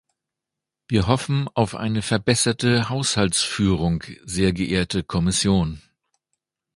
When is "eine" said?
1.75-2.01